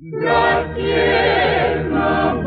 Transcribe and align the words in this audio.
da 0.00 0.72
tierna 0.74 2.39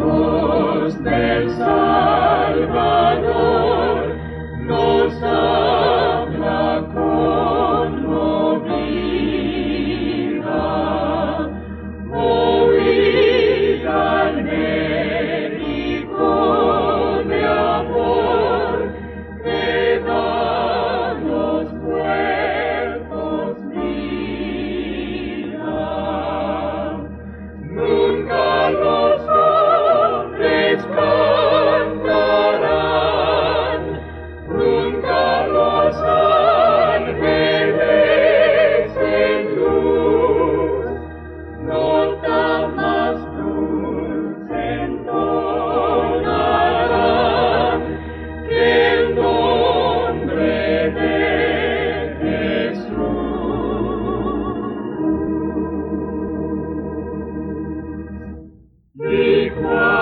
Christmas. 59.53 59.92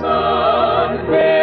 sun. 0.00 1.41